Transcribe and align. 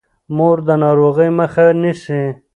مور 0.35 0.57
د 0.67 0.69
ناروغۍ 0.83 1.29
مخه 1.39 1.65
نیسي. 1.81 2.21